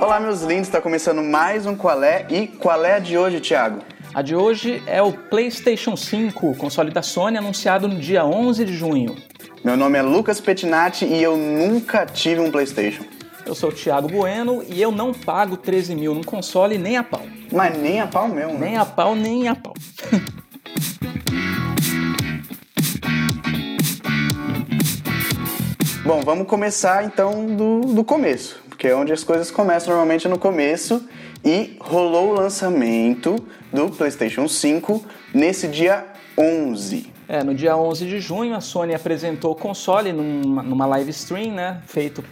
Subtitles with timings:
[0.00, 3.40] Olá, meus lindos, está começando mais um Qual é e qual é a de hoje,
[3.40, 3.80] Thiago?
[4.14, 8.74] A de hoje é o PlayStation 5, console da Sony, anunciado no dia 11 de
[8.74, 9.16] junho.
[9.64, 13.04] Meu nome é Lucas Petinati e eu nunca tive um PlayStation.
[13.44, 17.02] Eu sou o Thiago Bueno e eu não pago 13 mil num console nem a
[17.02, 17.22] pau.
[17.52, 18.52] Mas nem a pau mesmo.
[18.54, 18.68] né?
[18.68, 19.74] Nem a pau, nem a pau.
[26.08, 30.38] Bom, vamos começar então do, do começo, porque é onde as coisas começam normalmente no
[30.38, 31.04] começo.
[31.44, 33.34] E rolou o lançamento
[33.72, 36.06] do PlayStation 5 nesse dia
[36.38, 37.12] 11.
[37.26, 41.54] É, no dia 11 de junho a Sony apresentou o console numa, numa live stream,
[41.54, 42.24] né, feito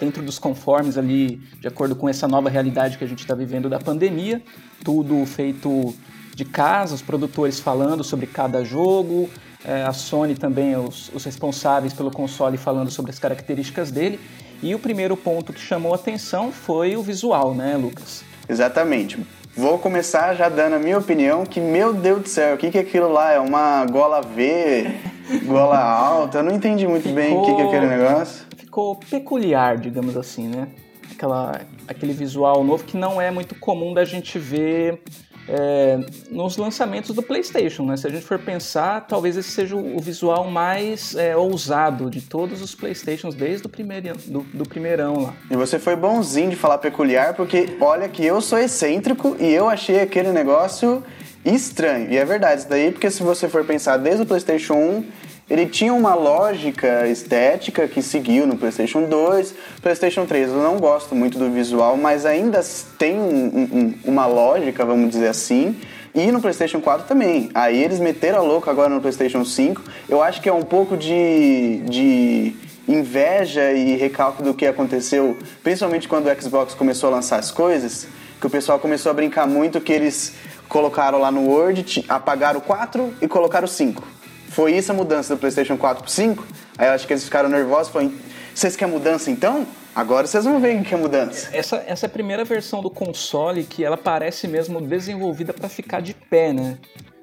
[0.00, 3.68] dentro dos conformes ali, de acordo com essa nova realidade que a gente está vivendo
[3.68, 4.42] da pandemia,
[4.82, 5.94] tudo feito
[6.34, 9.28] de casa, os produtores falando sobre cada jogo,
[9.64, 14.18] é, a Sony também, os, os responsáveis pelo console falando sobre as características dele,
[14.62, 18.22] e o primeiro ponto que chamou a atenção foi o visual, né, Lucas?
[18.48, 19.18] Exatamente.
[19.56, 22.78] Vou começar já dando a minha opinião que, meu Deus do céu, o que, que
[22.78, 23.32] é aquilo lá?
[23.32, 24.86] É uma gola V,
[25.44, 26.38] gola alta?
[26.38, 28.46] Eu não entendi muito bem o que, que é aquele negócio.
[28.56, 30.68] Ficou peculiar, digamos assim, né?
[31.12, 35.02] Aquela, aquele visual novo que não é muito comum da gente ver
[35.48, 35.98] é,
[36.30, 37.96] nos lançamentos do PlayStation, né?
[37.96, 42.62] Se a gente for pensar, talvez esse seja o visual mais é, ousado de todos
[42.62, 45.34] os PlayStations desde o primeiro, do, do primeirão lá.
[45.50, 49.68] E você foi bonzinho de falar peculiar, porque olha que eu sou excêntrico e eu
[49.68, 51.02] achei aquele negócio
[51.44, 52.10] estranho.
[52.10, 55.04] E é verdade isso daí, porque se você for pensar desde o PlayStation 1,
[55.50, 60.50] ele tinha uma lógica estética que seguiu no PlayStation 2, PlayStation 3.
[60.50, 62.60] Eu não gosto muito do visual, mas ainda
[62.96, 65.76] tem um, um, uma lógica, vamos dizer assim.
[66.14, 67.50] E no PlayStation 4 também.
[67.52, 69.82] Aí eles meteram a louca agora no PlayStation 5.
[70.08, 72.54] Eu acho que é um pouco de, de
[72.86, 78.06] inveja e recalque do que aconteceu, principalmente quando o Xbox começou a lançar as coisas,
[78.40, 80.32] que o pessoal começou a brincar muito que eles
[80.68, 84.19] colocaram lá no Word, apagaram o 4 e colocaram o 5.
[84.60, 86.46] Foi isso a mudança do PlayStation 4 pro 5?
[86.76, 88.12] Aí eu acho que eles ficaram nervosos e falaram:
[88.54, 89.66] vocês querem mudança então?
[89.94, 91.48] Agora vocês vão ver o que é mudança.
[91.50, 96.02] Essa, essa é a primeira versão do console que ela parece mesmo desenvolvida para ficar
[96.02, 96.76] de pé, né?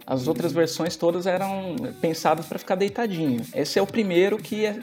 [0.04, 3.46] As outras versões todas eram pensadas para ficar deitadinho.
[3.54, 4.80] Esse é o primeiro que é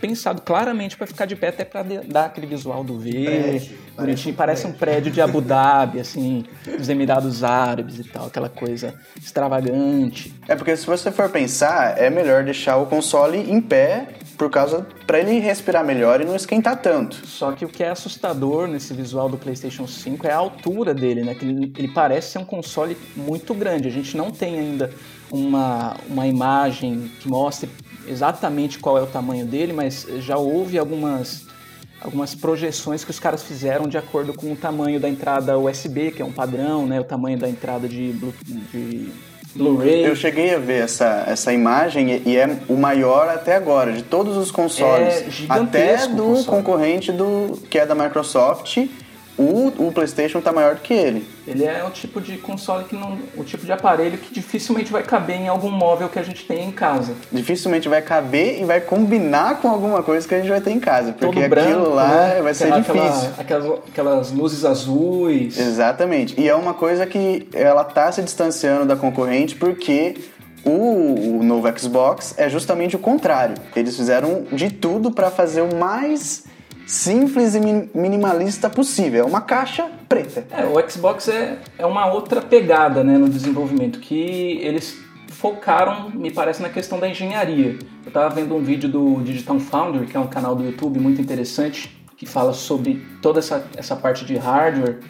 [0.00, 4.34] pensado claramente para ficar de pé, até para dar aquele visual do V, Parece bonitinho,
[4.34, 6.44] um parece um prédio de Abu Dhabi, assim,
[6.78, 10.34] dos Emirados Árabes e tal, aquela coisa extravagante.
[10.46, 14.86] É porque se você for pensar, é melhor deixar o console em pé por causa
[15.06, 17.26] para ele respirar melhor e não esquentar tanto.
[17.26, 21.24] Só que o que é assustador nesse visual do PlayStation 5 é a altura dele,
[21.24, 21.34] né?
[21.34, 23.88] Que ele, ele parece ser um console muito grande.
[23.88, 24.90] A gente não tem ainda
[25.30, 27.70] uma, uma imagem que mostre
[28.06, 31.45] exatamente qual é o tamanho dele, mas já houve algumas
[32.00, 36.22] algumas projeções que os caras fizeram de acordo com o tamanho da entrada USB, que
[36.22, 37.00] é um padrão, né?
[37.00, 38.34] O tamanho da entrada de, Blu-
[38.72, 39.08] de
[39.54, 40.04] Blu-ray.
[40.04, 44.36] Eu cheguei a ver essa, essa imagem e é o maior até agora, de todos
[44.36, 45.14] os consoles.
[45.48, 46.44] É até do console.
[46.44, 48.76] concorrente do que é da Microsoft,
[49.38, 51.26] o, o PlayStation tá maior do que ele.
[51.46, 55.02] Ele é o tipo de console que não, o tipo de aparelho que dificilmente vai
[55.02, 57.14] caber em algum móvel que a gente tem em casa.
[57.30, 60.80] Dificilmente vai caber e vai combinar com alguma coisa que a gente vai ter em
[60.80, 62.40] casa, porque Todo aquilo branco, lá né?
[62.42, 63.30] vai ser Aquela- difícil.
[63.38, 65.58] Aquelas, aquelas luzes azuis.
[65.58, 66.34] Exatamente.
[66.40, 70.16] E é uma coisa que ela tá se distanciando da concorrente porque
[70.64, 73.54] o, o novo Xbox é justamente o contrário.
[73.76, 76.44] Eles fizeram de tudo para fazer o mais
[76.86, 79.24] simples e min- minimalista possível.
[79.24, 80.46] É uma caixa preta.
[80.50, 84.96] É, o Xbox é, é uma outra pegada né, no desenvolvimento, que eles
[85.28, 87.76] focaram, me parece, na questão da engenharia.
[88.04, 91.20] Eu estava vendo um vídeo do Digital Foundry, que é um canal do YouTube muito
[91.20, 95.00] interessante, que fala sobre toda essa, essa parte de hardware,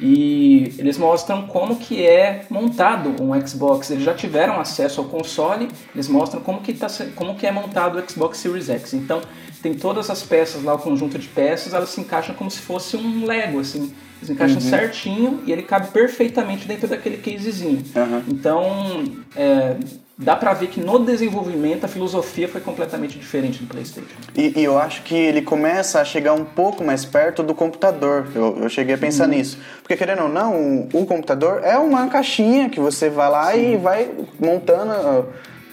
[0.00, 3.90] e eles mostram como que é montado um Xbox.
[3.90, 7.98] Eles já tiveram acesso ao console, eles mostram como que, tá, como que é montado
[7.98, 8.92] o Xbox Series X.
[8.92, 9.20] Então
[9.64, 12.98] tem todas as peças lá, o conjunto de peças, elas se encaixam como se fosse
[12.98, 13.94] um Lego, assim.
[14.18, 17.82] Eles encaixam certinho e ele cabe perfeitamente dentro daquele casezinho.
[17.96, 18.22] Aham.
[18.28, 19.76] Então, é,
[20.18, 24.14] dá pra ver que no desenvolvimento a filosofia foi completamente diferente do PlayStation.
[24.36, 28.28] E, e eu acho que ele começa a chegar um pouco mais perto do computador.
[28.34, 29.58] Eu, eu cheguei a pensar nisso.
[29.80, 33.78] Porque, querendo ou não, o, o computador é uma caixinha que você vai lá e
[33.78, 35.24] vai montando ó,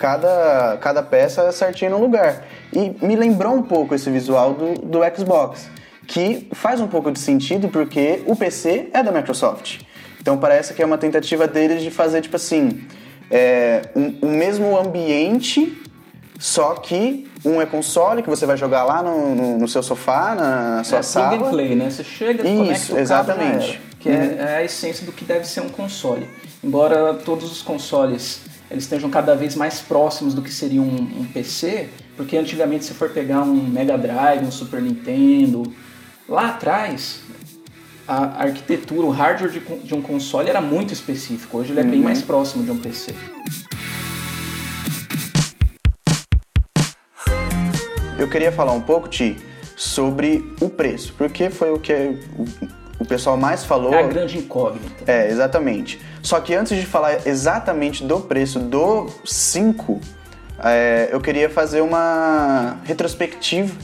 [0.01, 2.43] cada, cada peça certinho no lugar.
[2.73, 5.69] E me lembrou um pouco esse visual do, do Xbox.
[6.07, 9.81] Que faz um pouco de sentido porque o PC é da Microsoft.
[10.19, 12.81] Então parece que é uma tentativa deles de fazer, tipo assim,
[13.29, 15.77] é, um- o mesmo ambiente
[16.39, 20.33] Só que um é console que você vai jogar lá no, no, no seu sofá,
[20.33, 21.29] na, sua é, sala.
[21.37, 21.87] Plug and play, né?
[21.91, 23.51] Você chega, Isso, conecta o exatamente.
[23.51, 26.27] cabo, já era, que é, é a essência do que deve ser um console.
[26.63, 31.25] Embora todos os consoles eles estejam cada vez mais próximos do que seria um, um
[31.25, 35.63] PC, porque antigamente se for pegar um Mega Drive, um Super Nintendo,
[36.27, 37.19] lá atrás
[38.07, 41.57] a arquitetura, o hardware de, de um console era muito específico.
[41.57, 42.03] Hoje ele é bem Uhum.
[42.05, 43.13] mais próximo de um PC.
[48.17, 49.35] Eu queria falar um pouco, Ti,
[49.75, 51.91] sobre o preço, porque foi o que
[53.01, 53.93] o, pessoal mais falou.
[53.93, 55.03] É a grande incógnita.
[55.05, 55.99] É, exatamente.
[56.21, 59.99] Só que antes de falar exatamente do preço do 5,
[60.63, 63.75] é, eu queria fazer uma retrospectiva,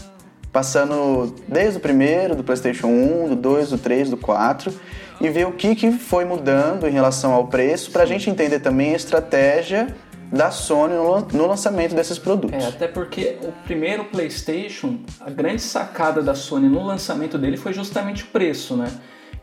[0.52, 4.74] passando desde o primeiro, do PlayStation 1, do 2, do 3, do 4,
[5.20, 8.60] e ver o que, que foi mudando em relação ao preço, para a gente entender
[8.60, 9.88] também a estratégia
[10.32, 12.64] da Sony no lan- no lançamento desses produtos.
[12.64, 17.74] É, até porque o primeiro PlayStation, a grande sacada da Sony no lançamento dele foi
[17.74, 18.92] justamente o preço, né?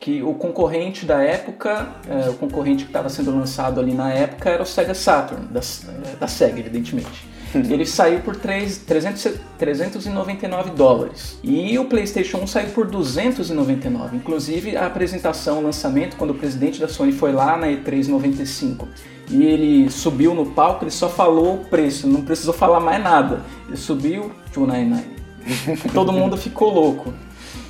[0.00, 4.50] Que o concorrente da época, é, o concorrente que estava sendo lançado ali na época
[4.50, 7.26] era o Sega Saturn, da, é, da Sega, evidentemente.
[7.54, 11.38] Ele saiu por 3, 300, 399 dólares.
[11.42, 14.16] E o PlayStation 1 saiu por 299.
[14.16, 18.88] Inclusive, a apresentação, o lançamento, quando o presidente da Sony foi lá na E3 95
[19.31, 23.43] e ele subiu no palco, ele só falou o preço, não precisou falar mais nada.
[23.67, 25.15] Ele subiu 299.
[25.93, 27.12] Todo mundo ficou louco.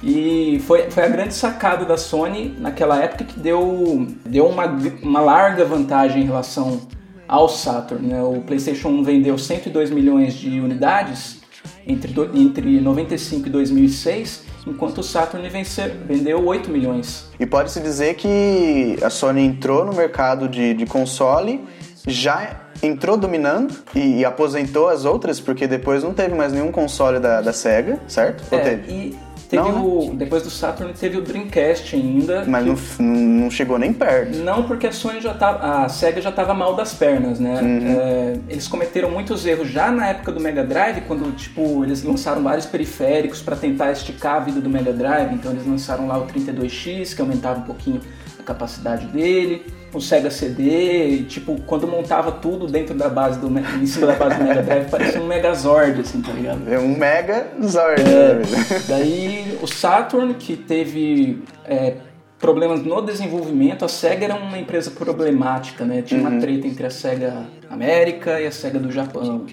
[0.02, 4.66] E foi, foi a grande sacada da Sony naquela época que deu, deu uma,
[5.02, 6.82] uma larga vantagem em relação
[7.26, 8.06] ao Saturn.
[8.06, 8.22] Né?
[8.22, 11.40] O PlayStation 1 vendeu 102 milhões de unidades
[11.86, 17.28] entre, entre 95 e 2006, enquanto o Saturn vence, vendeu 8 milhões.
[17.38, 21.64] E pode-se dizer que a Sony entrou no mercado de, de console,
[22.06, 27.18] já entrou dominando e, e aposentou as outras, porque depois não teve mais nenhum console
[27.18, 28.44] da, da SEGA, certo?
[28.50, 28.92] Ou É, teve?
[28.92, 29.18] e
[29.48, 32.44] teve Não, o, depois do Saturn teve o Dreamcast ainda.
[32.46, 32.64] Mas
[32.96, 34.38] que- não, não chegou nem perto.
[34.38, 37.60] Não, porque a Sony já tava, a Sega já estava mal das pernas, né?
[37.60, 38.00] Uhum.
[38.00, 42.42] É, eles cometeram muitos erros já na época do Mega Drive, quando tipo eles lançaram
[42.42, 45.34] vários periféricos para tentar esticar a vida do Mega Drive.
[45.34, 48.00] Então eles lançaram lá o 32X, que aumentava um pouquinho
[48.44, 53.86] capacidade dele, o Sega CD, e, tipo quando montava tudo dentro da base do em
[53.86, 56.68] cima da base do Mega Drive parecia um Megazord, assim, tá ligado?
[56.68, 58.02] É um mega Zord.
[58.02, 58.34] É.
[58.34, 58.82] né?
[58.88, 61.96] Daí o Saturn, que teve é,
[62.38, 66.02] problemas no desenvolvimento, a SEGA era uma empresa problemática, né?
[66.02, 69.46] Tinha uma treta entre a SEGA América e a SEGA do Japão.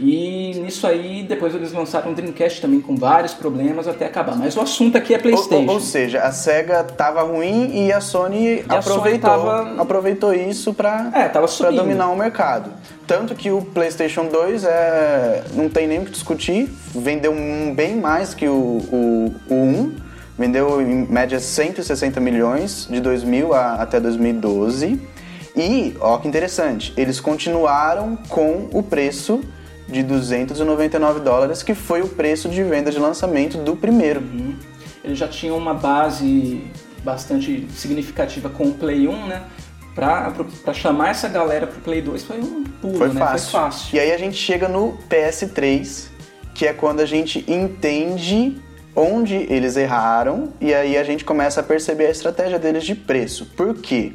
[0.00, 4.36] E nisso aí, depois eles lançaram um Dreamcast também com vários problemas até acabar.
[4.36, 5.68] Mas o assunto aqui é PlayStation.
[5.68, 10.34] ou- ou seja, a SEGA tava ruim e a Sony a aproveitou, Sony tava- aproveitou
[10.34, 11.28] isso para É,
[11.72, 12.70] dominar o mercado.
[13.06, 17.32] Tanto que o PlayStation 2 é, não tem nem o que discutir, vendeu
[17.74, 19.92] bem mais que o, o, o 1,
[20.36, 25.00] vendeu em média 160 milhões de 2000 a- até 2012.
[25.56, 29.40] E, ó que interessante, eles continuaram com o preço
[29.88, 34.22] de 299 dólares, que foi o preço de venda de lançamento do primeiro.
[35.02, 36.62] Ele já tinha uma base
[37.04, 39.42] bastante significativa com o Play 1, né?
[39.94, 40.32] Pra,
[40.64, 43.20] pra chamar essa galera pro Play 2 foi um pulo, Foi né?
[43.20, 43.50] fácil.
[43.50, 43.96] Foi fácil.
[43.96, 46.06] E aí a gente chega no PS3,
[46.54, 48.56] que é quando a gente entende
[48.96, 53.46] onde eles erraram e aí a gente começa a perceber a estratégia deles de preço.
[53.56, 54.12] Por quê?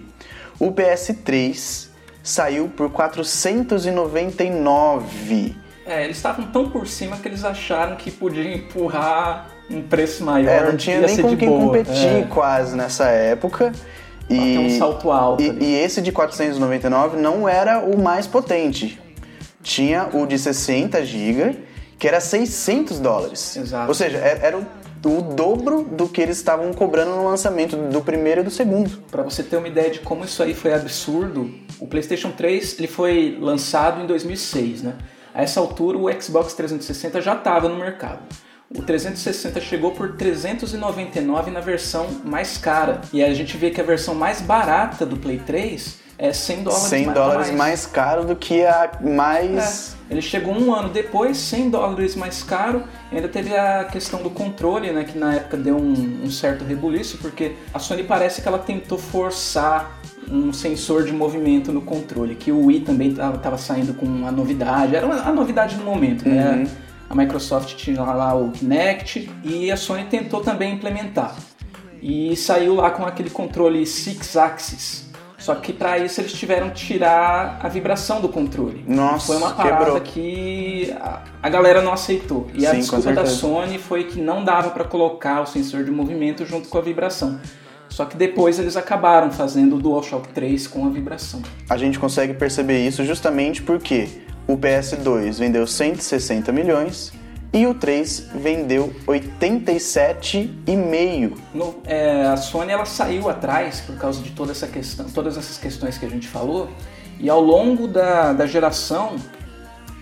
[0.60, 1.89] O PS3
[2.24, 5.56] saiu por 499.
[5.86, 10.50] É, eles estavam tão por cima que eles acharam que podiam empurrar um preço maior.
[10.50, 11.66] É, não tinha nem com quem boa.
[11.66, 13.72] competir É, quase nessa época.
[14.28, 15.42] ter um salto alto.
[15.42, 19.00] E, e esse de 499 não era o mais potente.
[19.64, 21.58] Tinha o de 60 GB,
[21.98, 23.58] que era 600 dólares.
[23.58, 23.88] Exato.
[23.88, 24.66] Ou seja, era, era o,
[25.06, 29.02] o dobro do que eles estavam cobrando no lançamento do primeiro e do segundo.
[29.10, 32.88] Pra você ter uma ideia de como isso aí foi absurdo, o PlayStation 3 ele
[32.88, 34.96] foi lançado em 2006, né?
[35.34, 38.20] A essa altura o Xbox 360 já estava no mercado.
[38.76, 43.02] O 360 chegou por 399 na versão mais cara.
[43.12, 46.84] E a gente vê que a versão mais barata do Play 3 é 100 dólares
[46.84, 47.18] 100 mais.
[47.18, 49.96] dólares mais caro do que a mais.
[50.10, 52.84] É, ele chegou um ano depois, 100 dólares mais caro.
[53.12, 56.64] E ainda teve a questão do controle, né, que na época deu um, um certo
[56.66, 60.00] rebuliço, porque a Sony parece que ela tentou forçar
[60.30, 64.96] um sensor de movimento no controle, que o Wii também estava saindo com a novidade,
[64.96, 66.68] era uma- a novidade do momento, né?
[67.10, 71.36] A Microsoft tinha lá o Kinect e a Sony tentou também implementar.
[72.02, 75.09] E saiu lá com aquele controle Six Axis.
[75.40, 78.84] Só que para isso eles tiveram que tirar a vibração do controle.
[78.86, 80.02] Nossa, Foi uma parada quebrou.
[80.02, 82.48] que a, a galera não aceitou.
[82.54, 83.26] E a Sim, com desculpa da.
[83.26, 87.40] Sony foi que não dava para colocar o sensor de movimento junto com a vibração.
[87.88, 91.42] Só que depois eles acabaram fazendo o DualShock 3 com a vibração.
[91.70, 94.08] A gente consegue perceber isso justamente porque
[94.46, 97.12] o PS2 vendeu 160 milhões
[97.52, 101.38] e o 3 vendeu 87,5.
[101.54, 105.58] No- é, a Sony ela saiu atrás por causa de toda essa questão, todas essas
[105.58, 106.70] questões que a gente falou,
[107.20, 109.16] e ao longo da, da geração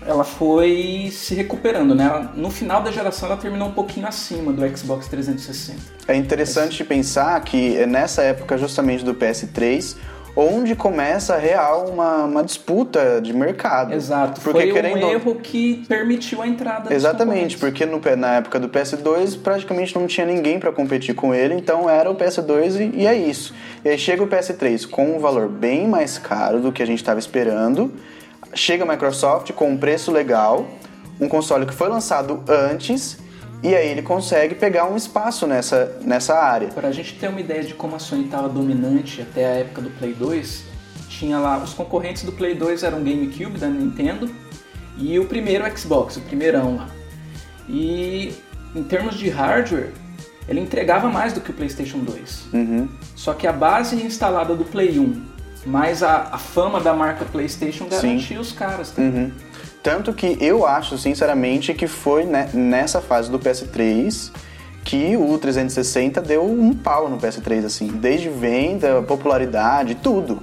[0.06, 2.28] ela foi se recuperando, né?
[2.34, 5.78] No final da geração ela terminou um pouquinho acima do Xbox 360.
[6.06, 9.96] É interessante pensar que é nessa época justamente do PS3
[10.40, 13.92] onde começa a real uma, uma disputa de mercado.
[13.92, 18.60] Exato, Porque foi querendo um erro que permitiu a entrada Exatamente, porque no, na época
[18.60, 23.00] do PS2 praticamente não tinha ninguém para competir com ele, então era o PS2 e,
[23.00, 23.52] e é isso.
[23.84, 26.98] E aí chega o PS3 com um valor bem mais caro do que a gente
[27.00, 27.92] estava esperando.
[28.54, 30.68] Chega a Microsoft com um preço legal,
[31.20, 33.18] um console que foi lançado antes,
[33.62, 36.68] e aí ele consegue pegar um espaço nessa, nessa área.
[36.68, 39.82] Para a gente ter uma ideia de como a Sony estava dominante até a época
[39.82, 40.64] do Play 2,
[41.08, 44.30] tinha lá os concorrentes do Play 2 eram o GameCube da Nintendo
[44.96, 46.88] e o primeiro Xbox, o primeirão lá.
[47.68, 48.32] E
[48.74, 49.92] em termos de hardware,
[50.48, 52.48] ele entregava mais do que o PlayStation 2.
[52.52, 52.88] Uhum.
[53.14, 55.22] Só que a base instalada do Play 1,
[55.66, 58.90] mais a, a fama da marca PlayStation garantia os caras.
[58.90, 59.08] cara.
[59.08, 59.32] Uhum.
[59.88, 64.30] Tanto que eu acho, sinceramente, que foi né, nessa fase do PS3
[64.84, 67.86] que o 360 deu um pau no PS3, assim.
[67.86, 70.42] Desde venda, popularidade, tudo.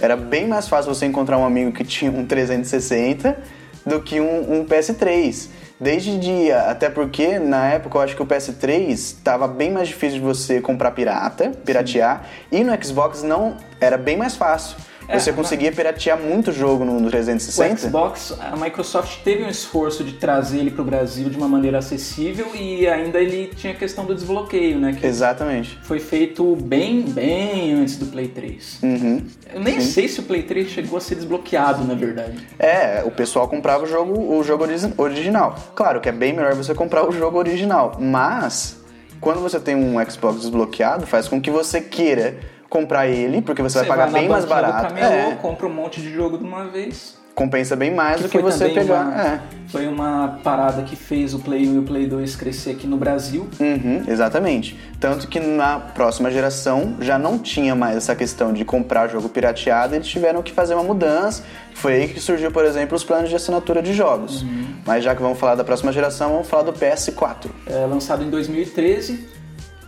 [0.00, 3.36] Era bem mais fácil você encontrar um amigo que tinha um 360
[3.84, 5.48] do que um, um PS3.
[5.80, 10.20] Desde dia, até porque na época eu acho que o PS3 estava bem mais difícil
[10.20, 14.76] de você comprar pirata, piratear, e no Xbox não era bem mais fácil.
[15.08, 17.76] É, Você mas- conseguia piratear muito jogo no, no O 360.
[17.88, 21.78] Xbox, a Microsoft teve um esforço de trazer ele para o Brasil de uma maneira
[21.78, 24.96] acessível e ainda ele tinha a questão do desbloqueio, né?
[25.02, 25.78] Exatamente.
[25.82, 28.80] foi feito bem, bem antes do Play 3.
[28.82, 29.22] Uhum.
[29.54, 29.90] Eu nem Sim.
[29.92, 32.46] sei se o Play 3 chegou a ser desbloqueado, na verdade.
[32.58, 35.54] É, o pessoal comprava o jogo, o jogo origi- original.
[35.74, 38.76] Claro que é bem melhor você comprar o jogo original, mas
[39.20, 42.36] quando você tem um Xbox desbloqueado, faz com que você queira
[42.68, 44.88] comprar ele, porque você, vai pagar na bem mais barato.
[44.88, 47.16] camelô, É, compra um monte de jogo de uma vez.
[47.34, 49.02] compensa bem mais do que você pegar.
[49.02, 49.40] Uma, É.
[49.68, 52.96] Foi uma parada que fez o Play 1 e o Play 2 crescer aqui no
[52.96, 53.46] Brasil.
[53.60, 54.78] Uhum, exatamente.
[54.98, 59.94] Tanto que na próxima geração já não tinha mais essa questão de comprar jogo pirateado,
[59.94, 61.42] eles tiveram que fazer uma mudança.
[61.74, 64.40] Foi aí que surgiu, por exemplo, os planos de assinatura de jogos.
[64.42, 64.68] Uhum.
[64.86, 67.50] Mas já que vamos falar da próxima geração, vamos falar do PS4.
[67.66, 69.28] É, lançado em 2013,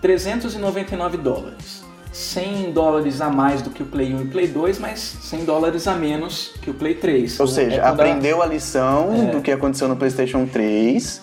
[0.02, 1.87] 399 dólares.
[2.18, 5.86] 100 dólares a mais do que o Play 1 e Play 2, mas 100 dólares
[5.86, 7.38] a menos que o Play 3.
[7.38, 11.22] Ou seja, É quando a- aprendeu a lição do que aconteceu no PlayStation 3.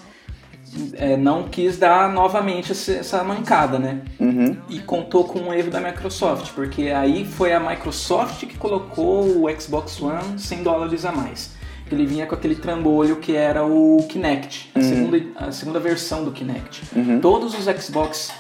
[0.94, 4.02] é, não quis dar novamente essa mancada, né?
[4.20, 4.58] Uhum.
[4.70, 9.62] E contou com um erro da Microsoft, porque aí foi a Microsoft que colocou o
[9.62, 11.52] Xbox One 100 dólares a mais.
[11.92, 14.82] Ele vinha com aquele trambolho que era o Kinect, Uhum.
[14.82, 16.82] a, segunda, a segunda versão do Kinect.
[17.22, 18.32] Todos os Xbox,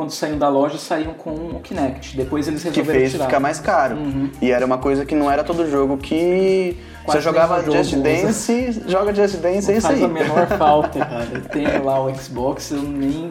[0.00, 2.16] quando saíam da loja, saíam com o Kinect.
[2.16, 3.26] Depois eles Que resolveram fez tirar.
[3.26, 3.98] ficar mais caro.
[4.40, 6.74] E era uma coisa que não era todo jogo que.
[7.04, 8.02] Quase você jogava Just usa.
[8.02, 10.04] Dance, joga Just Dance, é isso faz aí.
[10.04, 11.28] a menor falta, cara.
[11.34, 13.30] Eu tenho lá o Xbox, eu nem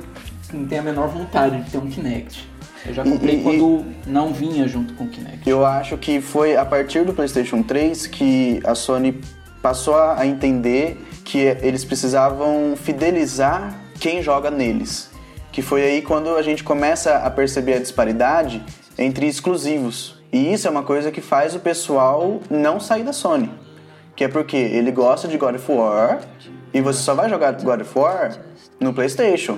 [0.54, 2.48] não tenho a menor vontade de ter um Kinect.
[2.86, 5.50] Eu já E- comprei e- quando não vinha junto com o Kinect.
[5.50, 9.20] Eu acho que foi a partir do PlayStation 3 que a Sony
[9.62, 15.09] passou a entender que eles precisavam fidelizar quem joga neles.
[15.52, 18.64] Que foi aí quando a gente começa a perceber a disparidade
[18.98, 20.16] entre exclusivos.
[20.32, 23.50] E isso é uma coisa que faz o pessoal não sair da Sony.
[24.16, 26.20] Que é porque ele gosta de God of War
[26.74, 28.38] e você só vai jogar God of War
[28.80, 29.58] no PlayStation.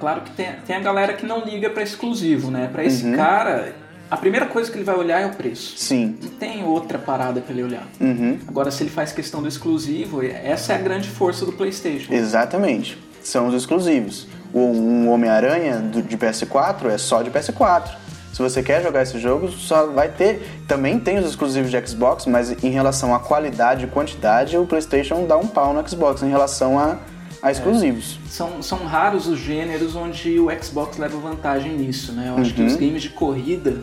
[0.00, 2.68] Claro que tem, tem a galera que não liga pra exclusivo, né?
[2.72, 3.16] Pra esse Uhum.
[3.16, 3.74] cara,
[4.10, 5.74] a primeira coisa que ele vai olhar é o preço.
[5.76, 6.16] Sim.
[6.22, 7.86] Não tem outra parada pra ele olhar.
[8.00, 8.38] Uhum.
[8.48, 12.12] Agora, se ele faz questão do exclusivo, essa é a grande força do PlayStation.
[12.12, 12.98] Exatamente.
[13.22, 14.26] São os exclusivos.
[14.54, 17.90] Um Homem-Aranha de PS4 é só de PS4.
[18.32, 20.62] Se você quer jogar esse jogo, só vai ter.
[20.68, 25.26] Também tem os exclusivos de Xbox, mas em relação à qualidade e quantidade, o PlayStation
[25.26, 26.98] dá um pau no Xbox em relação a,
[27.42, 28.18] a exclusivos.
[28.28, 32.28] São, são raros os gêneros onde o Xbox leva vantagem nisso, né?
[32.28, 32.66] Eu acho que Uhum.
[32.68, 33.78] os games de corrida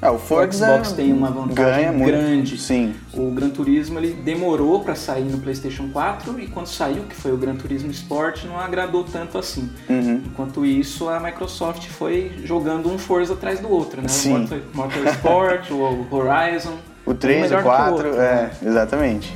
[0.00, 2.06] Ah, o Forza o Xbox tem uma vantagem muito.
[2.06, 2.56] grande.
[2.58, 2.94] Sim.
[3.12, 7.32] O Gran Turismo ele demorou para sair no PlayStation 4 e quando saiu, que foi
[7.32, 9.68] o Gran Turismo Sport, não agradou tanto assim.
[9.90, 10.22] Uhum.
[10.26, 14.06] Enquanto isso, a Microsoft foi jogando um Forza atrás do outro, né?
[14.08, 14.34] Sim.
[14.34, 16.74] O Motor- Motorsport, o Horizon.
[17.04, 18.50] O 3, melhor o que o 4, outro, é, né?
[18.64, 19.34] exatamente.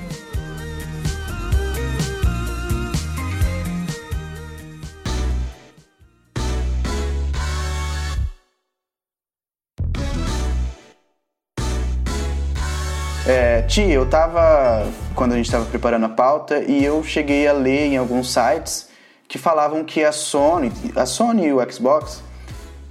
[13.26, 14.84] É, Ti, eu tava.
[15.14, 18.88] Quando a gente tava preparando a pauta, e eu cheguei a ler em alguns sites
[19.28, 22.22] que falavam que a Sony, a Sony e o Xbox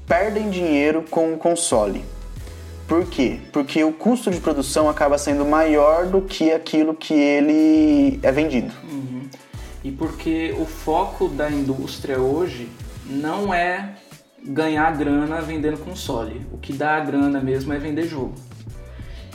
[0.08, 2.04] perdem dinheiro com o console.
[2.88, 3.40] Por quê?
[3.52, 8.74] Porque o custo de produção acaba sendo maior do que aquilo que ele é vendido.
[9.84, 12.70] E porque o foco da indústria hoje
[13.06, 13.96] não é
[14.44, 16.46] ganhar grana vendendo console.
[16.52, 18.34] O que dá a grana mesmo é vender jogo.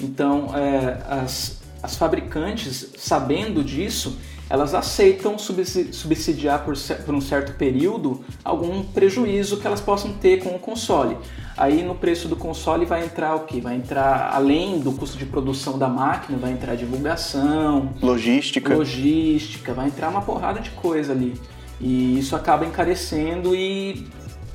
[0.00, 6.74] Então, é, as, as fabricantes, sabendo disso, elas aceitam subsi- subsidiar por,
[7.04, 11.16] por um certo período algum prejuízo que elas possam ter com o console.
[11.56, 13.60] Aí no preço do console vai entrar o que?
[13.60, 18.74] Vai entrar, além do custo de produção da máquina, vai entrar divulgação, Logística.
[18.74, 21.34] logística, vai entrar uma porrada de coisa ali.
[21.80, 24.06] E isso acaba encarecendo e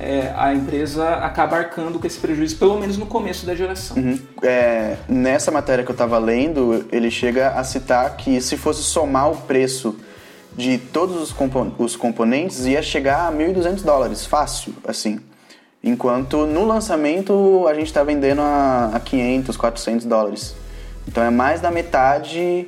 [0.02, 3.96] é, a empresa acaba arcando com esse prejuízo, pelo menos no começo da geração.
[3.98, 4.20] Uhum.
[4.42, 9.32] É, nessa matéria que eu tava lendo, ele chega a citar que se fosse somar
[9.32, 9.96] o preço
[10.58, 15.20] de todos os, compo- os componentes, ia chegar a 1.200 dólares, fácil, assim.
[15.84, 20.56] Enquanto no lançamento a gente está vendendo a, a 500, 400 dólares.
[21.08, 22.68] Então é mais da metade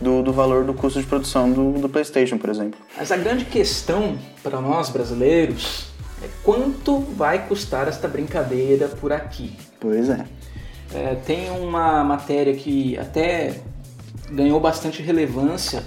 [0.00, 2.78] do, do valor do custo de produção do, do PlayStation, por exemplo.
[2.96, 5.87] Mas a grande questão para nós brasileiros
[6.22, 9.56] é quanto vai custar esta brincadeira por aqui.
[9.80, 10.24] Pois é.
[10.94, 13.60] É, tem uma matéria que até
[14.30, 15.82] ganhou bastante relevância,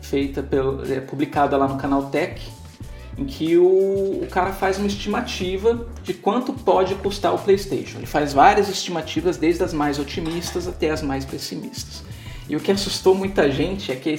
[0.00, 2.40] feita pelo, é, publicada lá no canal Tech,
[3.16, 7.98] em que o, o cara faz uma estimativa de quanto pode custar o PlayStation.
[7.98, 12.02] Ele faz várias estimativas, desde as mais otimistas até as mais pessimistas.
[12.48, 14.14] E o que assustou muita gente é que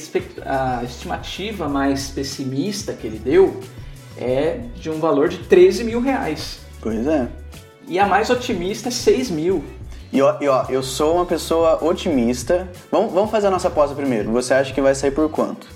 [0.45, 3.59] a, estimativa mais pessimista que ele deu
[4.17, 6.59] é de um valor de 13 mil reais.
[6.81, 7.27] Pois é.
[7.87, 9.63] E a mais otimista é 6 mil.
[10.11, 12.69] E ó, e ó, eu sou uma pessoa otimista.
[12.91, 14.31] Vamos, vamos fazer a nossa pausa primeiro.
[14.31, 15.67] Você acha que vai sair por quanto?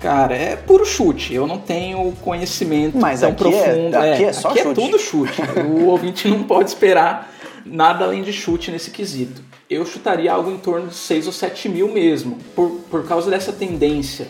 [0.00, 1.34] Cara, é puro chute.
[1.34, 3.96] Eu não tenho conhecimento Mas tão aqui é- profundo.
[3.96, 4.80] aqui é só aqui chute.
[4.80, 5.42] é tudo chute.
[5.66, 7.32] o ouvinte não pode esperar
[7.64, 9.42] nada além de chute nesse quesito.
[9.68, 13.52] Eu chutaria algo em torno de 6 ou 7 mil mesmo, por, por causa dessa
[13.52, 14.28] tendência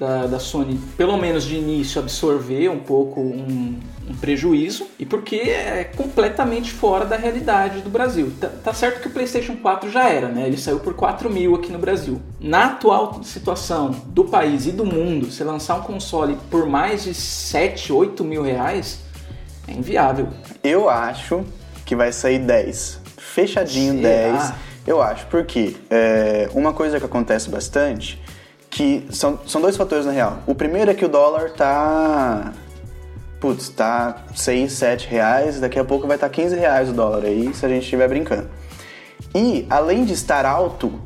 [0.00, 5.36] da, da Sony, pelo menos de início, absorver um pouco um, um prejuízo e porque
[5.36, 8.32] é completamente fora da realidade do Brasil.
[8.40, 10.46] Tá, tá certo que o PlayStation 4 já era, né?
[10.46, 12.18] Ele saiu por 4 mil aqui no Brasil.
[12.40, 17.12] Na atual situação do país e do mundo, você lançar um console por mais de
[17.12, 19.00] 7, 8 mil reais
[19.68, 20.28] é inviável.
[20.64, 21.44] Eu acho
[21.84, 23.00] que vai sair 10.
[23.18, 24.32] Fechadinho Será?
[24.32, 24.52] 10.
[24.86, 28.20] Eu acho, porque é, uma coisa que acontece bastante,
[28.70, 30.38] que são, são dois fatores na real.
[30.46, 32.52] O primeiro é que o dólar tá.
[33.40, 37.24] Putz, tá 6, 7 reais, daqui a pouco vai estar tá 15 reais o dólar
[37.24, 38.48] aí, se a gente estiver brincando.
[39.34, 41.00] E, além de estar alto,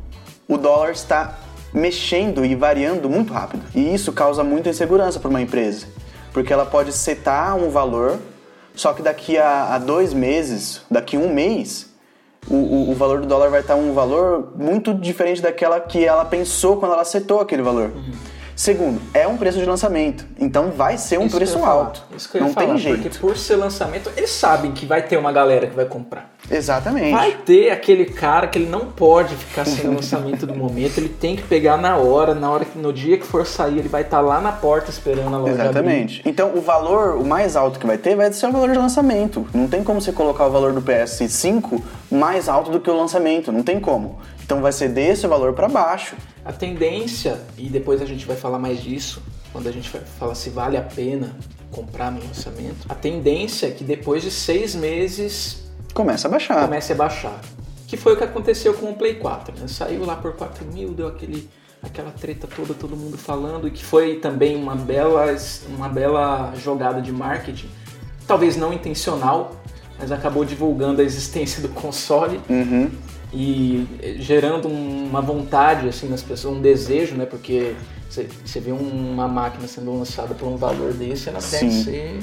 [0.45, 1.39] o dólar está
[1.73, 3.63] mexendo e variando muito rápido.
[3.73, 5.87] E isso causa muita insegurança para uma empresa,
[6.33, 8.19] porque ela pode setar um valor,
[8.73, 11.94] só que daqui a, a dois meses, daqui a um mês,
[12.49, 16.25] o, o, o valor do dólar vai estar um valor muito diferente daquela que ela
[16.25, 17.91] pensou quando ela setou aquele valor.
[18.55, 22.03] Segundo, é um preço de lançamento, então vai ser um Isso que eu preço alto.
[22.15, 23.01] Isso que eu ia Não falar, tem jeito.
[23.01, 26.33] Porque por ser lançamento, eles sabem que vai ter uma galera que vai comprar.
[26.49, 27.11] Exatamente.
[27.11, 31.09] Vai ter aquele cara que ele não pode ficar sem o lançamento do momento, ele
[31.09, 34.03] tem que pegar na hora, na hora que no dia que for sair, ele vai
[34.03, 35.63] estar lá na porta esperando a loja abrir.
[35.65, 36.21] Exatamente.
[36.25, 39.45] Então, o valor, o mais alto que vai ter, vai ser o valor de lançamento.
[39.53, 43.51] Não tem como você colocar o valor do PS5 mais alto do que o lançamento.
[43.51, 44.19] Não tem como.
[44.45, 46.15] Então, vai ser desse valor para baixo.
[46.45, 50.35] A tendência, e depois a gente vai falar mais disso, quando a gente vai falar
[50.35, 51.35] se vale a pena
[51.71, 56.61] comprar no lançamento, a tendência é que depois de seis meses Começa a baixar.
[56.63, 57.41] comece a baixar.
[57.87, 59.67] Que foi o que aconteceu com o Play 4, né?
[59.67, 61.49] Saiu lá por 4 mil, deu aquele,
[61.81, 65.25] aquela treta toda, todo mundo falando, e que foi também uma bela,
[65.69, 67.69] uma bela jogada de marketing,
[68.27, 69.55] talvez não intencional,
[69.97, 72.91] mas acabou divulgando a existência do console Uhum.
[73.35, 73.85] E
[74.19, 77.25] gerando uma vontade assim nas pessoas, um desejo, né?
[77.25, 77.75] Porque
[78.09, 81.83] você vê uma máquina sendo lançada por um valor desse, ela deve Sim.
[81.83, 82.19] ser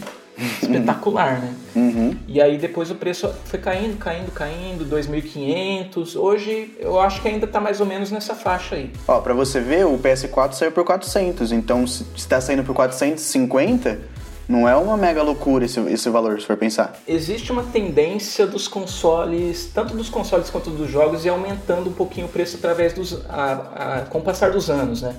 [0.62, 1.54] espetacular, né?
[1.76, 2.16] Uhum.
[2.26, 6.16] E aí depois o preço foi caindo, caindo, caindo, 2.500.
[6.16, 8.90] Hoje eu acho que ainda tá mais ou menos nessa faixa aí.
[9.06, 14.00] Ó, pra você ver, o PS4 saiu por 400, então se está saindo por 450,
[14.48, 16.94] não é uma mega loucura esse, esse valor, se for pensar.
[17.06, 22.26] Existe uma tendência dos consoles, tanto dos consoles quanto dos jogos, e aumentando um pouquinho
[22.26, 23.24] o preço através dos.
[23.28, 25.14] A, a, com o passar dos anos, né?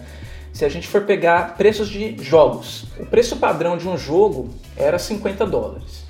[0.52, 5.00] Se a gente for pegar preços de jogos, o preço padrão de um jogo era
[5.00, 6.04] 50 dólares.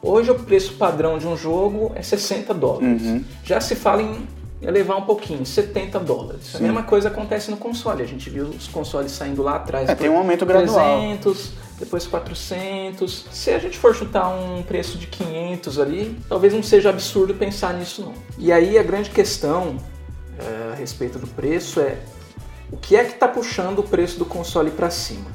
[0.00, 3.02] Hoje o preço padrão de um jogo é 60 dólares.
[3.02, 3.24] Uhum.
[3.44, 4.26] Já se fala em
[4.60, 6.54] elevar um pouquinho, 70 dólares.
[6.56, 8.02] A mesma coisa acontece no console.
[8.02, 9.88] A gente viu os consoles saindo lá atrás.
[9.88, 10.98] É, tem um aumento gradual.
[10.98, 13.26] 300, depois 400.
[13.30, 17.74] Se a gente for chutar um preço de 500 ali, talvez não seja absurdo pensar
[17.74, 18.14] nisso não.
[18.36, 19.76] E aí a grande questão
[20.38, 21.98] é, a respeito do preço é
[22.70, 25.30] o que é que está puxando o preço do console para cima?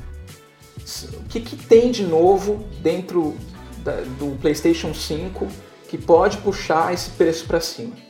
[1.13, 3.35] O que, que tem de novo dentro
[3.77, 5.47] da, do PlayStation 5
[5.87, 8.02] que pode puxar esse preço para cima?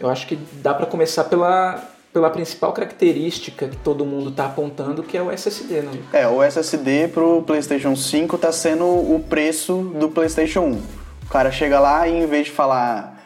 [0.00, 1.82] Eu acho que dá para começar pela,
[2.12, 5.92] pela principal característica que todo mundo está apontando, que é o SSD, né?
[6.12, 10.72] É, o SSD pro PlayStation 5 tá sendo o preço do PlayStation 1.
[11.26, 13.22] O cara chega lá e em vez de falar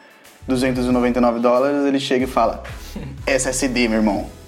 [0.48, 2.62] 299 dólares, ele chega e fala
[3.26, 4.41] SSD, meu irmão.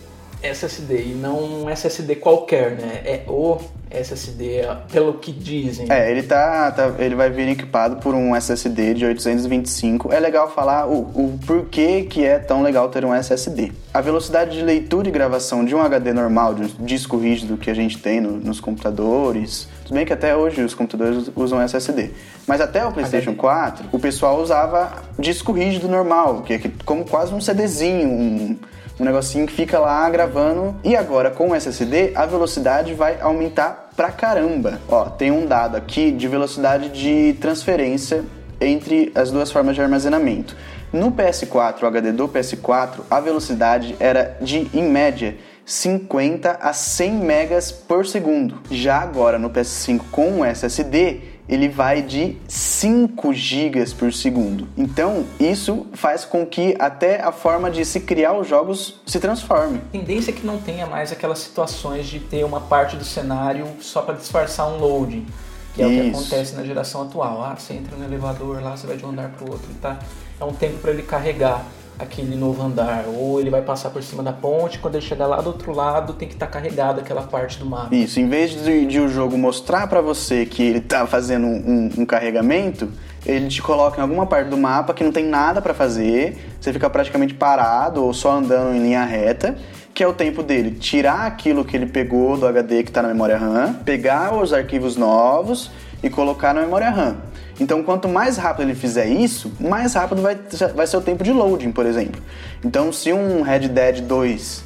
[0.44, 3.00] SSD e não um SSD qualquer, né?
[3.04, 3.58] É o
[3.90, 5.86] SSD, pelo que dizem.
[5.88, 10.12] É, ele tá, tá- ele vai vir equipado por um SSD de 825.
[10.12, 13.70] É legal falar o, o porquê que é tão legal ter um SSD.
[13.92, 17.70] A velocidade de leitura e gravação de um HD normal, de um disco rígido que
[17.70, 22.10] a gente tem no- nos computadores, tudo bem que até hoje os computadores usam SSD,
[22.46, 23.40] mas até o PlayStation HD.
[23.40, 28.56] 4, o pessoal usava disco rígido normal, que é como quase um CDzinho, um,
[28.98, 30.74] um negocinho que fica lá gravando.
[30.84, 34.80] E agora com o SSD, a velocidade vai aumentar pra caramba.
[34.88, 38.24] Ó, tem um dado aqui de velocidade de transferência
[38.60, 40.56] entre as duas formas de armazenamento.
[40.92, 47.12] No PS4, o HD do PS4, a velocidade era de, em média, 50 a 100
[47.14, 48.60] megas por segundo.
[48.70, 54.66] Já agora no PS5 com o SSD, ele vai de 5 gigas por segundo.
[54.76, 59.78] Então, isso faz com que até a forma de se criar os jogos se transforme.
[59.78, 63.66] A tendência é que não tenha mais aquelas situações de ter uma parte do cenário
[63.80, 65.26] só para disfarçar um loading,
[65.74, 66.18] que é o que Isso.
[66.18, 67.42] acontece na geração atual.
[67.42, 69.98] Ah, você entra no elevador, lá você vai de um andar para o outro, tá?
[70.40, 71.64] É um tempo para ele carregar
[71.98, 75.40] aquele novo andar, ou ele vai passar por cima da ponte, quando ele chegar lá
[75.40, 77.94] do outro lado, tem que estar carregada aquela parte do mapa.
[77.94, 81.90] Isso, em vez de, de o jogo mostrar pra você que ele tá fazendo um,
[81.98, 82.90] um carregamento,
[83.24, 86.72] ele te coloca em alguma parte do mapa que não tem nada pra fazer, você
[86.72, 89.56] fica praticamente parado ou só andando em linha reta,
[89.94, 93.08] que é o tempo dele tirar aquilo que ele pegou do HD que tá na
[93.08, 95.70] memória RAM, pegar os arquivos novos
[96.02, 97.16] e colocar na memória RAM.
[97.60, 100.36] Então, quanto mais rápido ele fizer isso, mais rápido vai,
[100.74, 102.20] vai ser o tempo de loading, por exemplo.
[102.64, 104.64] Então, se um Red Dead 2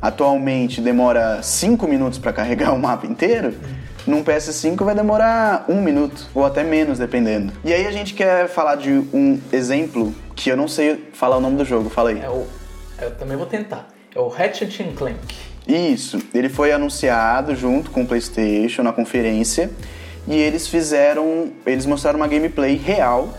[0.00, 3.54] atualmente demora 5 minutos para carregar o mapa inteiro,
[4.06, 7.52] num PS5 vai demorar um minuto, ou até menos, dependendo.
[7.64, 11.40] E aí a gente quer falar de um exemplo que eu não sei falar o
[11.40, 12.20] nome do jogo, fala aí.
[12.20, 12.46] É o,
[13.02, 13.88] eu também vou tentar.
[14.14, 15.18] É o Ratchet Clank.
[15.66, 19.70] Isso, ele foi anunciado junto com o PlayStation na conferência
[20.28, 23.34] e eles fizeram, eles mostraram uma gameplay real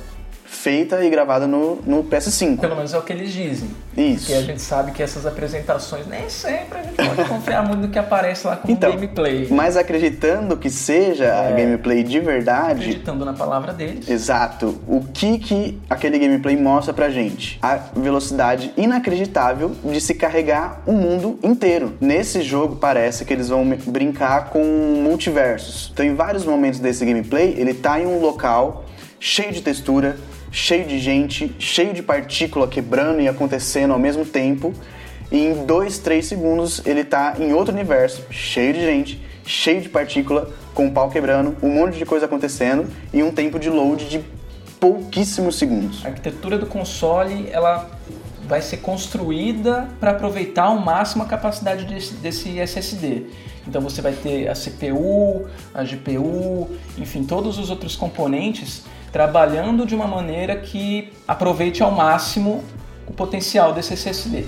[0.52, 2.60] feita e gravada no, no PS5.
[2.60, 3.70] Pelo menos é o que eles dizem.
[3.96, 4.26] Isso.
[4.26, 7.90] Porque a gente sabe que essas apresentações nem sempre a gente pode confiar muito no
[7.90, 9.48] que aparece lá como Então, gameplay.
[9.52, 11.56] mas acreditando que seja a É.
[11.56, 14.10] gameplay de verdade, Acreditando na palavra deles.
[14.10, 14.80] Exato.
[14.88, 17.58] O que que aquele gameplay mostra pra gente?
[17.62, 21.94] A velocidade inacreditável de se carregar o mundo inteiro.
[22.02, 24.64] Nesse jogo parece que eles vão brincar com
[25.04, 25.90] multiversos.
[25.94, 28.86] Então em vários momentos desse gameplay, ele tá em um local
[29.20, 30.18] cheio de textura,
[30.52, 34.74] cheio de gente, cheio de partícula quebrando e acontecendo ao mesmo tempo.
[35.32, 39.90] E em dois, três segundos ele tá em outro universo, cheio de gente, cheio de
[39.90, 44.10] partícula, com o pau quebrando, um monte de coisa acontecendo e um tempo de load
[44.10, 44.24] de
[44.80, 46.06] pouquíssimos segundos.
[46.06, 47.90] A arquitetura do console ela
[48.48, 53.26] vai ser construída para aproveitar ao máximo a capacidade desse, desse SSD.
[53.68, 59.96] Então você vai ter a CPU, a GPU, enfim, todos os outros componentes trabalhando de
[59.96, 62.64] uma maneira que aproveite ao máximo
[63.08, 64.46] o potencial desse SSD.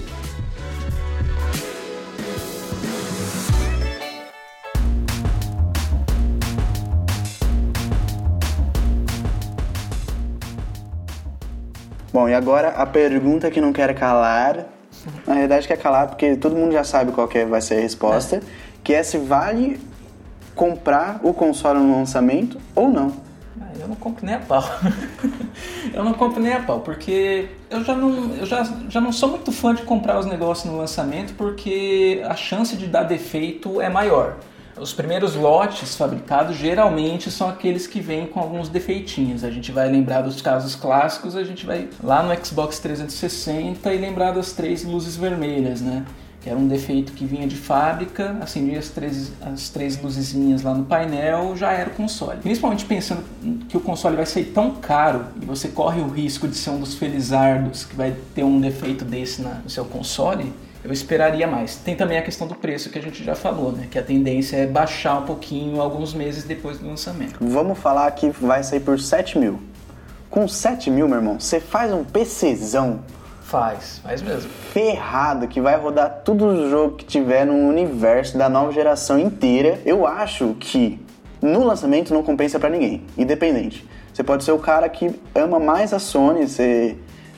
[12.14, 14.66] Bom, e agora a pergunta que não quer calar,
[15.26, 17.80] na verdade quer calar porque todo mundo já sabe qual que é- vai ser a
[17.82, 18.42] resposta,
[18.84, 19.80] que é se vale
[20.54, 23.31] comprar o console no lançamento ou não.
[23.60, 24.64] Ah, eu não compro nem a pau.
[25.94, 29.30] eu não compro nem a pau, porque eu já não, eu já, já não sou
[29.30, 33.90] muito fã de comprar os negócios no lançamento, porque a chance de dar defeito é
[33.90, 34.38] maior.
[34.80, 39.44] Os primeiros lotes fabricados geralmente são aqueles que vêm com alguns defeitinhos.
[39.44, 43.98] A gente vai lembrar dos casos clássicos, a gente vai lá no Xbox 360 e
[43.98, 46.06] lembrar das três luzes vermelhas, né?
[46.42, 50.74] Que era um defeito que vinha de fábrica, acendia as três, as três luzezinhas lá
[50.74, 52.40] no painel, já era o console.
[52.40, 53.24] Principalmente pensando
[53.70, 56.80] que o console vai ser tão caro e você corre o risco de ser um
[56.80, 60.52] dos felizardos que vai ter um defeito desse na, no seu console,
[60.84, 61.76] eu esperaria mais.
[61.76, 63.88] Tem também a questão do preço que a gente já falou, né?
[63.90, 67.38] Que a tendência é baixar um pouquinho alguns meses depois do lançamento.
[67.40, 69.62] Vamos falar que vai sair por 7 mil.
[70.28, 73.02] Com 7 mil, meu irmão, você faz um PCzão
[73.52, 74.50] Faz, faz mesmo.
[74.72, 79.78] Ferrado, que vai rodar tudo o jogo que tiver no universo da nova geração inteira.
[79.86, 80.98] Eu acho que
[81.42, 83.86] no lançamento não compensa para ninguém, independente.
[84.14, 86.96] Você pode ser o cara que ama mais a Sony, você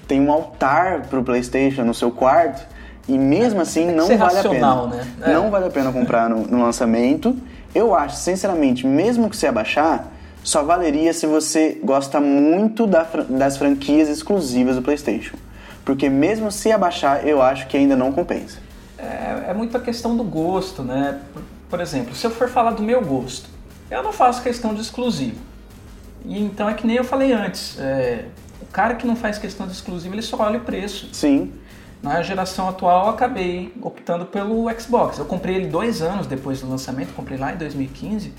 [0.07, 2.63] tem um altar pro PlayStation no seu quarto
[3.07, 4.85] e mesmo assim não vale a pena.
[4.85, 5.07] Né?
[5.19, 5.33] É.
[5.33, 7.35] Não vale a pena comprar no, no lançamento.
[7.73, 10.09] Eu acho, sinceramente, mesmo que você abaixar,
[10.43, 15.37] só valeria se você gosta muito da, das franquias exclusivas do PlayStation.
[15.85, 18.59] Porque mesmo se abaixar, eu acho que ainda não compensa.
[18.97, 21.19] É, é muito a questão do gosto, né?
[21.33, 23.49] Por, por, exemplo, se eu for falar do meu gosto,
[23.91, 25.41] eu não faço questão de exclusivo.
[26.25, 28.25] E então é que nem eu falei antes, é,
[28.61, 31.09] o cara que não faz questão de exclusivo, ele só olha o preço.
[31.11, 31.51] Sim.
[32.01, 35.17] Na geração atual, eu acabei optando pelo Xbox.
[35.17, 38.33] Eu comprei ele dois anos depois do lançamento, comprei lá em 2015,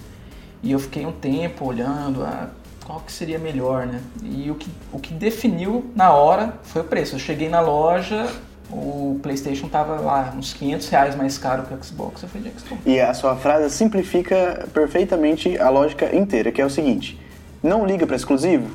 [0.62, 2.48] e eu fiquei um tempo olhando, a
[2.84, 4.00] qual que seria melhor, né?
[4.22, 7.16] E o que, o que definiu na hora foi o preço.
[7.16, 8.28] Eu cheguei na loja,
[8.70, 12.22] o PlayStation tava lá uns 500 reais mais caro que o Xbox.
[12.22, 12.82] Eu falei de Xbox.
[12.84, 17.20] E a sua frase simplifica perfeitamente a lógica inteira, que é o seguinte:
[17.62, 18.70] não liga para exclusivo,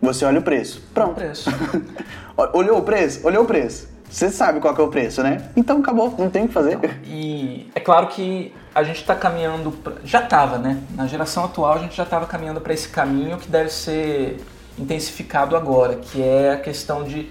[0.00, 0.82] você olha o preço.
[0.94, 1.12] Pronto.
[1.12, 1.50] O preço.
[2.54, 3.26] Olhou o preço?
[3.26, 3.88] Olhou o preço.
[4.08, 5.50] Você sabe qual é o preço, né?
[5.56, 6.74] Então acabou, não tem o que fazer.
[6.74, 10.82] Então, e é claro que a gente está caminhando, pra, já estava, né?
[10.94, 14.38] Na geração atual a gente já estava caminhando para esse caminho que deve ser
[14.78, 17.28] intensificado agora, que é a questão de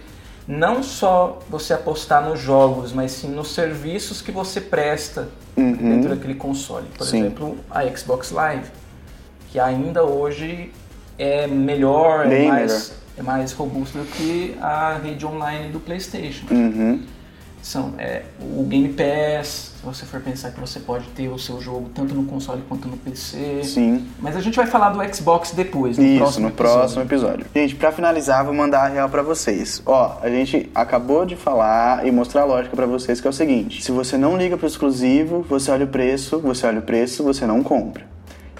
[0.47, 5.73] não só você apostar nos jogos, mas sim nos serviços que você presta uhum.
[5.73, 6.87] dentro daquele console.
[6.97, 7.19] Por sim.
[7.19, 8.69] exemplo, a Xbox Live,
[9.49, 10.71] que ainda hoje
[11.17, 13.06] é melhor, é mais, melhor.
[13.17, 16.45] É mais robusto do que a rede online do PlayStation.
[16.51, 17.03] Uhum.
[17.61, 21.59] São é, o Game Pass, se você for pensar que você pode ter o seu
[21.59, 23.61] jogo tanto no console quanto no PC.
[23.63, 24.07] Sim.
[24.19, 26.77] Mas a gente vai falar do Xbox depois, no Isso, próximo no episódio.
[26.77, 27.45] próximo episódio.
[27.53, 29.81] Gente, para finalizar, vou mandar a real para vocês.
[29.85, 33.33] Ó, a gente acabou de falar e mostrar a lógica para vocês que é o
[33.33, 37.23] seguinte: se você não liga pro exclusivo, você olha o preço, você olha o preço,
[37.23, 38.05] você não compra.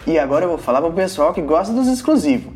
[0.06, 2.52] E agora eu vou falar pro pessoal que gosta dos exclusivos.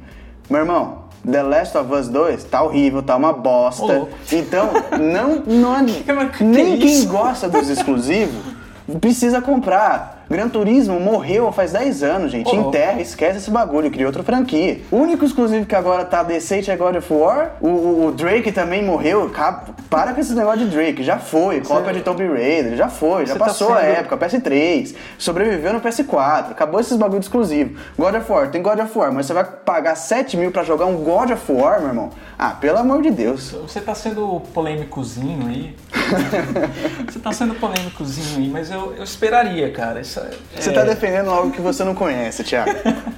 [0.50, 4.08] Meu irmão, The Last of Us 2 tá horrível, tá uma bosta.
[4.32, 5.74] então, não, não
[6.44, 8.42] nem quem gosta dos exclusivos
[9.00, 10.21] precisa comprar.
[10.32, 12.50] Gran Turismo morreu faz 10 anos, gente.
[12.50, 12.70] Oh.
[12.70, 14.80] Enterra, esquece esse bagulho, cria outra franquia.
[14.90, 17.58] O único exclusivo que agora tá decente é God of War.
[17.60, 19.30] O, o, o Drake também morreu.
[19.90, 21.04] Para com esse negócio de Drake.
[21.04, 21.60] Já foi.
[21.60, 22.78] Cópia de Tomb Raider.
[22.78, 23.26] Já foi.
[23.26, 23.86] Já tá passou tá sendo...
[23.86, 24.18] a época.
[24.18, 24.96] PS3.
[25.18, 26.52] Sobreviveu no PS4.
[26.52, 27.78] Acabou esses bagulhos exclusivos.
[27.98, 28.50] God of War.
[28.50, 29.12] Tem God of War.
[29.12, 32.10] Mas você vai pagar 7 mil pra jogar um God of War, meu irmão?
[32.40, 33.52] Ah, pelo amor de Deus.
[33.52, 35.76] Você tá sendo polêmicozinho aí.
[37.06, 40.00] você tá sendo polêmicozinho aí, mas eu, eu esperaria, cara.
[40.00, 40.21] Isso,
[40.56, 42.72] Você tá defendendo algo que você não conhece, Thiago.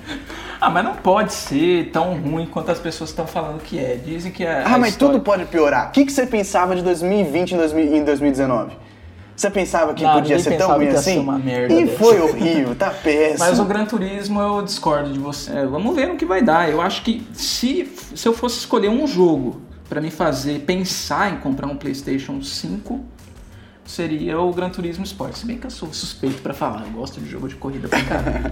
[0.59, 3.95] ah, mas não pode ser tão ruim quanto as pessoas estão falando que é.
[3.95, 4.63] Dizem que é.
[4.65, 5.13] Ah, mas história...
[5.13, 5.89] tudo pode piorar.
[5.89, 8.83] O que, que você pensava de 2020 em 2019?
[9.35, 11.19] Você pensava que não, podia ser tão ruim assim?
[11.19, 13.39] Uma merda e foi horrível, tá péssimo.
[13.39, 15.51] Mas o Gran Turismo eu discordo de você.
[15.51, 16.69] É, vamos ver no que vai dar.
[16.69, 21.37] Eu acho que se, se eu fosse escolher um jogo para me fazer pensar em
[21.37, 23.03] comprar um PlayStation 5,
[23.85, 25.35] seria o Gran Turismo Sport.
[25.35, 28.03] Se bem que eu sou suspeito para falar, eu gosto de jogo de corrida pra
[28.03, 28.49] caramba.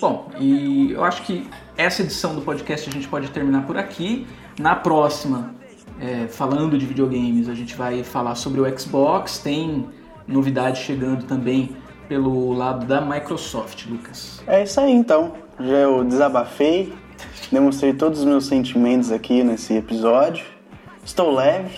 [0.00, 4.26] Bom, e eu acho que essa edição do podcast a gente pode terminar por aqui.
[4.58, 5.54] Na próxima,
[6.00, 9.38] é, falando de videogames, a gente vai falar sobre o Xbox.
[9.38, 9.88] Tem
[10.26, 11.76] novidade chegando também
[12.12, 14.42] pelo lado da Microsoft, Lucas.
[14.46, 15.32] É isso aí então.
[15.58, 16.92] Já eu desabafei,
[17.50, 20.44] demonstrei todos os meus sentimentos aqui nesse episódio.
[21.02, 21.74] Estou leve.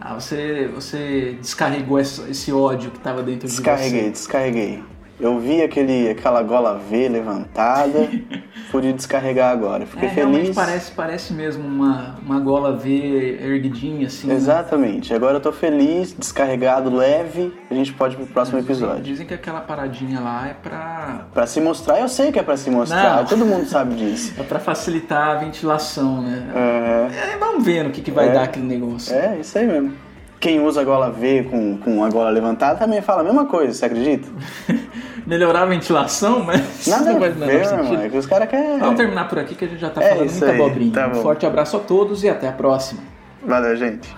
[0.00, 3.60] Ah, você, você descarregou esse ódio que estava dentro de você.
[3.60, 4.84] Descarreguei, descarreguei.
[5.20, 8.08] Eu vi aquele, aquela gola V levantada,
[8.70, 9.84] pude descarregar agora.
[9.84, 10.54] Fiquei é, feliz.
[10.54, 14.28] parece, parece mesmo uma, uma gola V erguidinha, assim.
[14.28, 14.34] né?
[14.34, 15.12] Exatamente.
[15.12, 17.52] Agora eu tô feliz, descarregado, leve.
[17.70, 19.02] A gente pode ir pro próximo Dizem, episódio.
[19.02, 22.56] dizem que aquela paradinha lá é pra, Pra se mostrar, eu sei que é pra
[22.56, 23.16] se mostrar.
[23.16, 23.24] Não.
[23.24, 24.34] Todo mundo sabe disso.
[24.38, 26.46] é pra facilitar a ventilação, né?
[26.54, 28.32] É, É, vamos ver no que, que vai É.
[28.32, 29.14] dar aquele negócio.
[29.14, 29.92] é, isso aí mesmo.
[30.40, 33.72] Quem usa a gola V com, com a gola levantada também fala a mesma coisa,
[33.72, 34.28] você acredita?
[35.26, 38.00] Melhorar a ventilação, mas Nada não faz.
[38.00, 38.78] É que os caras querem.
[38.78, 40.92] Vamos terminar por aqui que a gente já tá É falando muita aí, abobrinha.
[40.92, 43.00] tá um forte abraço a todos e até a próxima.
[43.44, 44.08] Valeu, gente.